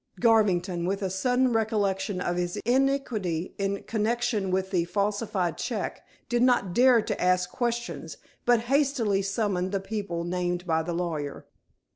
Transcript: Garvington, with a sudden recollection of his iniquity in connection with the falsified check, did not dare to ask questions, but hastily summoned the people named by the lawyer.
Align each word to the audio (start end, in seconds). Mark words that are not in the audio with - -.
Garvington, 0.19 0.85
with 0.87 1.03
a 1.03 1.11
sudden 1.11 1.53
recollection 1.53 2.19
of 2.19 2.35
his 2.35 2.57
iniquity 2.65 3.53
in 3.59 3.83
connection 3.83 4.49
with 4.49 4.71
the 4.71 4.83
falsified 4.85 5.59
check, 5.59 6.01
did 6.27 6.41
not 6.41 6.73
dare 6.73 7.03
to 7.03 7.21
ask 7.21 7.51
questions, 7.51 8.17
but 8.43 8.61
hastily 8.61 9.21
summoned 9.21 9.71
the 9.71 9.79
people 9.79 10.23
named 10.23 10.65
by 10.65 10.81
the 10.81 10.93
lawyer. 10.93 11.45